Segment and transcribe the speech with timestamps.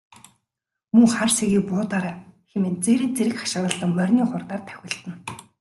[0.95, 2.15] Муу хар сэгийг буудаарай
[2.51, 5.15] хэмээн зэрэг зэрэг хашхиралдан морины хурдаар давхилдана.